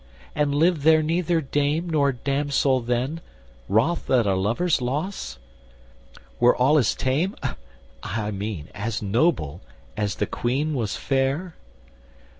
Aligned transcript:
And 0.33 0.55
lived 0.55 0.81
there 0.81 1.03
neither 1.03 1.41
dame 1.41 1.87
nor 1.87 2.11
damsel 2.11 2.79
then 2.79 3.21
Wroth 3.69 4.09
at 4.09 4.25
a 4.25 4.33
lover's 4.33 4.81
loss? 4.81 5.37
were 6.39 6.55
all 6.55 6.79
as 6.79 6.95
tame, 6.95 7.35
I 8.03 8.31
mean, 8.31 8.69
as 8.73 9.03
noble, 9.03 9.61
as 9.95 10.15
the 10.15 10.25
Queen 10.25 10.73
was 10.73 10.95
fair? 10.95 11.53